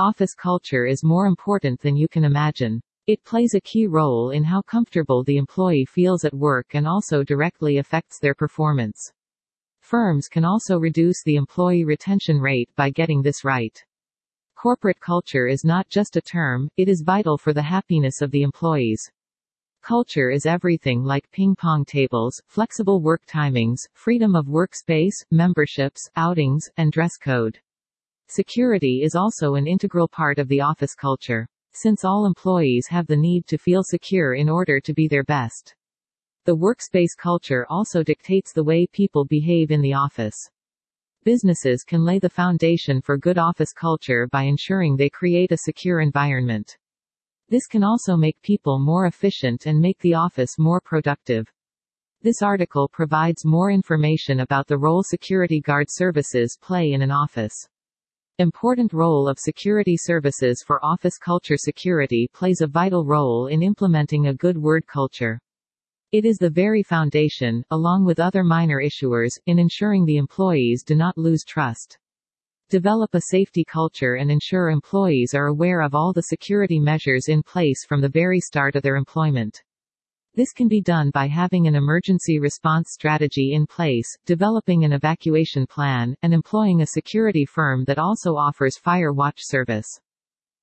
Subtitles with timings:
[0.00, 2.80] Office culture is more important than you can imagine.
[3.06, 7.22] It plays a key role in how comfortable the employee feels at work and also
[7.22, 9.12] directly affects their performance.
[9.82, 13.78] Firms can also reduce the employee retention rate by getting this right.
[14.56, 18.42] Corporate culture is not just a term, it is vital for the happiness of the
[18.42, 19.12] employees.
[19.82, 26.70] Culture is everything like ping pong tables, flexible work timings, freedom of workspace, memberships, outings,
[26.78, 27.58] and dress code.
[28.32, 31.48] Security is also an integral part of the office culture.
[31.72, 35.74] Since all employees have the need to feel secure in order to be their best.
[36.44, 40.36] The workspace culture also dictates the way people behave in the office.
[41.24, 45.98] Businesses can lay the foundation for good office culture by ensuring they create a secure
[45.98, 46.78] environment.
[47.48, 51.52] This can also make people more efficient and make the office more productive.
[52.22, 57.66] This article provides more information about the role security guard services play in an office.
[58.40, 64.28] Important role of security services for office culture Security plays a vital role in implementing
[64.28, 65.38] a good word culture.
[66.10, 70.94] It is the very foundation, along with other minor issuers, in ensuring the employees do
[70.94, 71.98] not lose trust.
[72.70, 77.42] Develop a safety culture and ensure employees are aware of all the security measures in
[77.42, 79.62] place from the very start of their employment.
[80.40, 85.66] This can be done by having an emergency response strategy in place, developing an evacuation
[85.66, 90.00] plan, and employing a security firm that also offers fire watch service.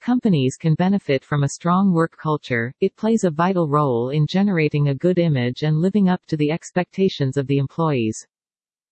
[0.00, 4.88] Companies can benefit from a strong work culture, it plays a vital role in generating
[4.88, 8.26] a good image and living up to the expectations of the employees.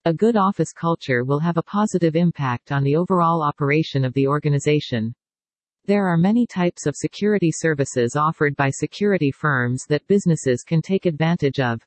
[0.04, 4.28] A good office culture will have a positive impact on the overall operation of the
[4.28, 5.14] organization.
[5.86, 11.06] There are many types of security services offered by security firms that businesses can take
[11.06, 11.80] advantage of.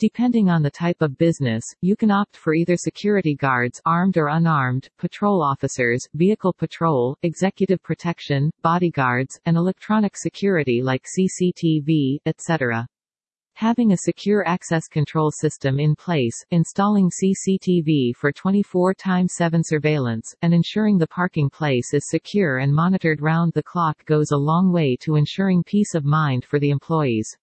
[0.00, 4.26] Depending on the type of business, you can opt for either security guards armed or
[4.26, 12.84] unarmed, patrol officers, vehicle patrol, executive protection, bodyguards, and electronic security like CCTV, etc.
[13.60, 20.96] Having a secure access control system in place, installing CCTV for 24x7 surveillance, and ensuring
[20.96, 25.16] the parking place is secure and monitored round the clock goes a long way to
[25.16, 27.36] ensuring peace of mind for the employees.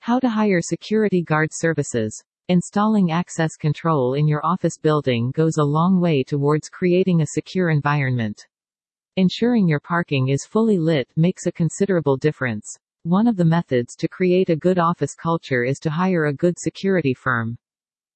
[0.00, 2.20] How to hire security guard services.
[2.48, 7.70] Installing access control in your office building goes a long way towards creating a secure
[7.70, 8.44] environment.
[9.14, 12.76] Ensuring your parking is fully lit makes a considerable difference.
[13.06, 16.58] One of the methods to create a good office culture is to hire a good
[16.58, 17.58] security firm.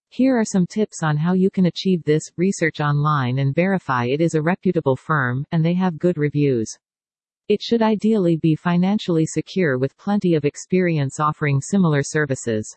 [0.09, 2.23] Here are some tips on how you can achieve this.
[2.39, 6.75] Research online and verify it is a reputable firm, and they have good reviews.
[7.49, 12.75] It should ideally be financially secure with plenty of experience offering similar services.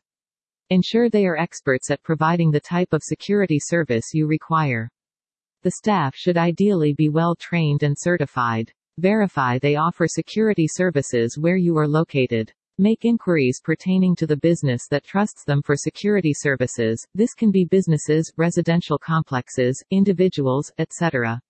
[0.70, 4.90] Ensure they are experts at providing the type of security service you require.
[5.64, 8.74] The staff should ideally be well trained and certified.
[9.02, 12.54] Verify they offer security services where you are located.
[12.78, 17.04] Make inquiries pertaining to the business that trusts them for security services.
[17.16, 21.42] This can be businesses, residential complexes, individuals, etc.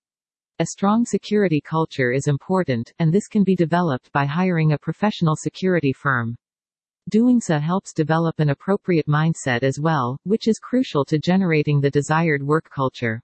[0.60, 5.36] A strong security culture is important, and this can be developed by hiring a professional
[5.36, 6.38] security firm.
[7.10, 11.92] Doing so helps develop an appropriate mindset as well, which is crucial to generating the
[11.92, 13.22] desired work culture.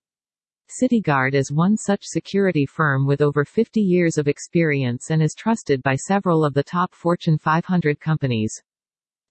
[0.70, 5.82] CityGuard is one such security firm with over 50 years of experience and is trusted
[5.82, 8.62] by several of the top Fortune 500 companies.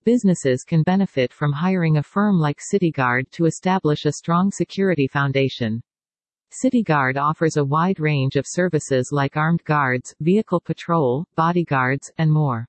[0.05, 5.83] Businesses can benefit from hiring a firm like CityGuard to establish a strong security foundation.
[6.65, 12.67] CityGuard offers a wide range of services like armed guards, vehicle patrol, bodyguards, and more.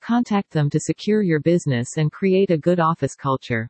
[0.00, 3.68] Contact them to secure your business and create a good office culture.